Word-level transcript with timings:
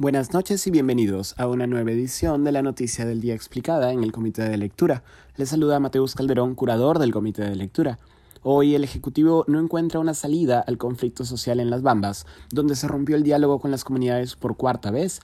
Buenas 0.00 0.32
noches 0.32 0.66
y 0.66 0.70
bienvenidos 0.70 1.34
a 1.36 1.46
una 1.46 1.66
nueva 1.66 1.90
edición 1.90 2.42
de 2.42 2.52
la 2.52 2.62
Noticia 2.62 3.04
del 3.04 3.20
Día 3.20 3.34
Explicada 3.34 3.92
en 3.92 4.02
el 4.02 4.12
Comité 4.12 4.48
de 4.48 4.56
Lectura. 4.56 5.02
Les 5.36 5.50
saluda 5.50 5.78
Mateus 5.78 6.14
Calderón, 6.14 6.54
curador 6.54 6.98
del 6.98 7.12
Comité 7.12 7.42
de 7.42 7.54
Lectura. 7.54 7.98
Hoy 8.42 8.74
el 8.74 8.82
Ejecutivo 8.82 9.44
no 9.46 9.60
encuentra 9.60 10.00
una 10.00 10.14
salida 10.14 10.64
al 10.66 10.78
conflicto 10.78 11.26
social 11.26 11.60
en 11.60 11.68
las 11.68 11.82
Bambas, 11.82 12.24
donde 12.50 12.76
se 12.76 12.88
rompió 12.88 13.14
el 13.14 13.24
diálogo 13.24 13.60
con 13.60 13.70
las 13.70 13.84
comunidades 13.84 14.36
por 14.36 14.56
cuarta 14.56 14.90
vez. 14.90 15.20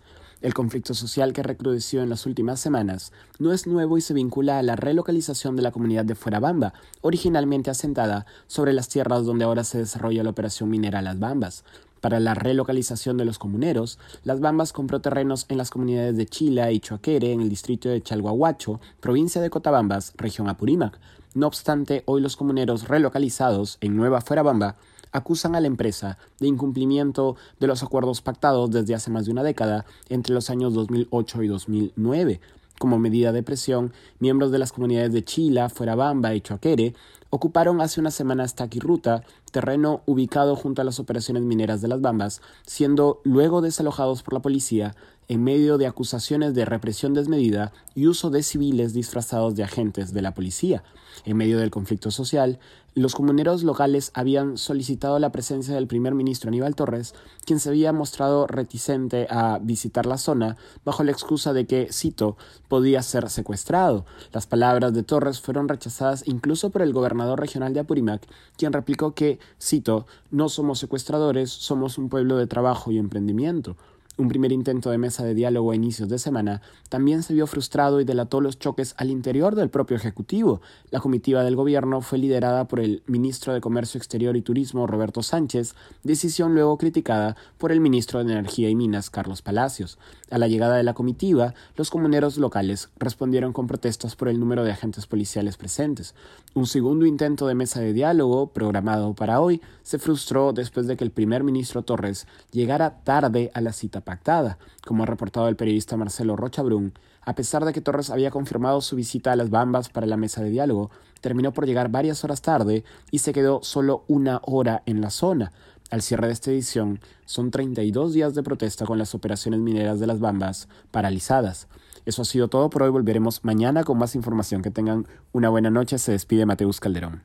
El 0.47 0.55
conflicto 0.55 0.95
social 0.95 1.33
que 1.33 1.43
recrudeció 1.43 2.05
en 2.05 2.09
las 2.09 2.25
últimas 2.25 2.61
semanas 2.61 3.11
no 3.41 3.53
es 3.53 3.67
nuevo 3.67 3.99
y 3.99 4.01
se 4.01 4.15
vincula 4.15 4.61
a 4.61 4.63
la 4.63 4.77
relocalización 4.77 5.57
de 5.57 5.63
la 5.63 5.73
comunidad 5.73 6.05
de 6.05 6.15
Fuerabamba, 6.15 6.73
originalmente 7.01 7.69
asentada 7.69 8.27
sobre 8.47 8.73
las 8.73 8.89
tierras 8.89 9.25
donde 9.25 9.45
ahora 9.45 9.65
se 9.65 9.79
desarrolla 9.79 10.23
la 10.23 10.31
operación 10.31 10.71
minera 10.71 11.03
Las 11.03 11.19
Bambas. 11.19 11.65
Para 12.01 12.21
la 12.21 12.35
relocalización 12.35 13.17
de 13.17 13.25
los 13.25 13.41
comuneros, 13.41 13.99
Las 14.23 14.39
Bambas 14.39 14.73
compró 14.73 15.01
terrenos 15.01 15.47
en 15.49 15.59
las 15.59 15.71
comunidades 15.71 16.17
de 16.17 16.27
Chila 16.27 16.71
y 16.71 16.79
Choaquere, 16.79 17.33
en 17.33 17.41
el 17.41 17.49
distrito 17.49 17.89
de 17.89 18.01
Chalhuahuacho, 18.01 18.79
provincia 19.01 19.41
de 19.43 19.51
Cotabambas, 19.51 20.13
región 20.17 20.49
Apurímac. 20.49 20.97
No 21.35 21.49
obstante, 21.49 22.05
hoy 22.07 22.21
los 22.21 22.37
comuneros 22.37 22.87
relocalizados 22.87 23.79
en 23.81 23.97
Nueva 23.97 24.21
Fuerabamba 24.21 24.77
acusan 25.17 25.55
a 25.55 25.61
la 25.61 25.67
empresa 25.67 26.19
de 26.39 26.49
incumplimiento 26.49 27.37
de 27.59 27.67
los 27.67 27.83
acuerdos 27.83 28.21
pactados 28.21 28.71
desde 28.71 28.95
hace 28.95 29.11
más 29.11 29.27
de 29.27 29.33
una 29.33 29.43
década 29.43 29.85
entre 30.09 30.35
los 30.35 30.51
años 30.51 30.75
2008 30.75 31.43
y 31.43 31.49
2009. 31.49 32.41
Como 32.79 32.99
medida 32.99 33.33
de 33.33 33.43
presión, 33.43 33.93
miembros 34.19 34.53
de 34.53 34.59
las 34.59 34.73
comunidades 34.73 35.13
de 35.13 35.25
Chila, 35.25 35.71
Fuerabamba 35.71 36.35
y 36.35 36.43
Choaquere 36.43 36.95
ocuparon 37.31 37.81
hace 37.81 38.01
unas 38.01 38.15
semanas 38.15 38.55
Taquirruta, 38.55 39.23
terreno 39.51 40.03
ubicado 40.05 40.57
junto 40.57 40.83
a 40.83 40.85
las 40.85 41.01
operaciones 41.01 41.43
mineras 41.43 41.81
de 41.81 41.89
las 41.89 42.01
Bambas, 42.01 42.43
siendo 42.67 43.21
luego 43.25 43.63
desalojados 43.63 44.23
por 44.23 44.35
la 44.35 44.41
policía 44.41 44.95
en 45.29 45.43
medio 45.43 45.79
de 45.79 45.87
acusaciones 45.87 46.55
de 46.55 46.65
represión 46.65 47.15
desmedida 47.15 47.73
y 47.95 48.07
uso 48.07 48.31
de 48.31 48.43
civiles 48.43 48.93
disfrazados 48.93 49.57
de 49.57 49.65
agentes 49.65 50.13
de 50.13 50.23
la 50.23 50.35
policía. 50.35 50.85
En 51.25 51.37
medio 51.37 51.59
del 51.59 51.71
conflicto 51.71 52.11
social, 52.11 52.59
los 52.95 53.15
comuneros 53.15 53.63
locales 53.63 54.11
habían 54.15 54.57
solicitado 54.57 55.19
la 55.19 55.31
presencia 55.31 55.75
del 55.75 55.87
primer 55.87 56.15
ministro 56.15 56.49
Aníbal 56.49 56.75
Torres, 56.75 57.15
quien 57.45 57.61
se 57.61 57.69
había 57.69 57.93
mostrado 57.93 58.47
reticente 58.47 59.27
a 59.29 59.59
visitar 59.61 60.07
la 60.07 60.17
zona 60.17 60.57
bajo 60.85 61.05
la 61.05 61.13
excusa 61.13 61.53
de 61.53 61.67
que, 61.67 61.89
cito, 61.93 62.39
podía 62.69 63.03
ser 63.03 63.29
secuestrado. 63.29 64.07
Las 64.33 64.47
palabras 64.47 64.95
de 64.95 65.03
Torres 65.03 65.41
fueron 65.41 65.69
rechazadas 65.69 66.27
incluso 66.27 66.71
por 66.71 66.81
el 66.81 66.95
gobernador 66.95 67.39
regional 67.39 67.75
de 67.75 67.81
Apurímac, 67.81 68.23
quien 68.57 68.73
replicó 68.73 69.15
que, 69.15 69.39
cito, 69.61 70.07
no 70.31 70.49
somos 70.49 70.79
secuestradores, 70.79 71.51
somos 71.51 71.99
un 71.99 72.09
pueblo 72.09 72.37
de 72.39 72.47
trabajo 72.47 72.93
y 72.93 72.99
emprendimiento. 72.99 73.77
Un 74.19 74.29
primer 74.29 74.51
intento 74.51 74.91
de 74.91 74.97
mesa 74.97 75.25
de 75.25 75.35
diálogo 75.35 75.73
a 75.73 75.75
inicios 75.75 76.09
de 76.09 76.19
semana 76.19 76.63
también 76.89 77.23
se 77.23 77.35
vio 77.35 77.47
frustrado 77.47 78.01
y 78.01 78.05
delató 78.07 78.41
los 78.41 78.59
choques 78.59 78.95
al 78.97 79.11
interior 79.11 79.55
del 79.55 79.69
propio 79.69 79.95
Ejecutivo. 79.95 80.63
La 80.91 81.01
comitiva 81.01 81.45
del 81.45 81.55
gobierno 81.55 82.01
fue 82.01 82.17
liderada 82.17 82.67
por 82.67 82.81
el 82.81 83.03
ministro 83.07 83.53
de 83.53 83.61
Comercio 83.61 83.99
Exterior 83.99 84.35
y 84.35 84.41
Turismo, 84.41 84.87
Roberto 84.87 85.23
Sánchez, 85.23 85.75
decisión 86.03 86.55
luego 86.55 86.79
criticada 86.79 87.37
por 87.59 87.73
el 87.73 87.81
ministro 87.81 88.25
de 88.25 88.33
Energía 88.33 88.71
y 88.71 88.75
Minas, 88.75 89.11
Carlos 89.11 89.43
Palacios. 89.43 89.99
A 90.31 90.39
la 90.39 90.49
llegada 90.49 90.77
de 90.77 90.83
la 90.83 90.95
comitiva, 90.95 91.53
los 91.77 91.91
comuneros 91.91 92.39
locales 92.39 92.89
respondieron 92.99 93.53
con 93.53 93.67
protestas 93.67 94.17
por 94.17 94.29
el 94.29 94.41
número 94.41 94.65
de 94.65 94.73
agentes 94.73 95.07
policiales 95.07 95.59
presentes. 95.59 96.15
Un 96.55 96.67
segundo 96.67 97.05
intento 97.05 97.47
de 97.47 97.55
mesa 97.55 97.81
de 97.81 97.93
diálogo, 97.93 98.47
programado 98.47 99.13
para 99.13 99.43
hoy, 99.43 99.61
se 99.83 99.99
frustró 99.99 100.55
después 100.55 100.87
de 100.87 100.97
que 100.97 101.05
el 101.05 101.11
primer 101.11 101.45
ministro 101.45 101.83
Torres 101.83 102.27
llegara 102.51 103.05
tarde 103.05 103.51
a 103.53 103.61
la 103.61 103.75
cita 103.75 104.01
pactada, 104.07 104.57
como 104.87 105.03
ha 105.03 105.07
reportado 105.07 105.49
el 105.49 105.57
periodista 105.57 105.99
Marcelo 105.99 106.37
Rocha 106.37 106.63
Brun, 106.63 106.95
a 107.21 107.35
pesar 107.35 107.65
de 107.65 107.73
que 107.75 107.81
Torres 107.83 108.09
había 108.09 108.31
confirmado 108.31 108.81
su 108.81 108.97
visita 108.97 109.33
a 109.33 109.37
las 109.37 109.51
Bambas 109.51 109.91
para 109.91 110.07
la 110.07 110.17
mesa 110.17 110.43
de 110.43 110.49
diálogo, 110.49 110.91
terminó 111.21 111.53
por 111.53 111.67
llegar 111.67 111.91
varias 111.91 112.23
horas 112.25 112.41
tarde 112.41 112.85
y 113.11 113.19
se 113.19 113.33
quedó 113.33 113.63
solo 113.63 114.05
una 114.07 114.41
hora 114.45 114.83
en 114.87 115.01
la 115.01 115.11
zona. 115.11 115.53
Al 115.91 116.03
cierre 116.03 116.29
de 116.29 116.33
esta 116.33 116.51
edición, 116.51 117.01
son 117.25 117.51
32 117.51 118.13
días 118.13 118.35
de 118.35 118.43
protesta 118.43 118.87
con 118.87 118.97
las 118.97 119.15
operaciones 119.15 119.61
mineras 119.61 120.01
de 120.01 120.07
las 120.07 120.21
Bambas 120.21 120.69
paralizadas. 120.91 121.69
Eso 122.07 122.23
ha 122.23 122.25
sido 122.25 122.49
todo 122.49 122.71
por 122.71 122.85
hoy. 122.85 122.91
Volveremos 122.91 123.45
mañana 123.45 123.83
con 123.83 123.99
más 123.99 124.15
información. 124.15 124.63
Que 124.63 124.71
tengan 124.71 125.07
una 125.33 125.49
buena 125.49 125.71
noche. 125.71 125.99
Se 125.99 126.13
despide 126.13 126.47
Mateus 126.47 126.79
Calderón. 126.79 127.23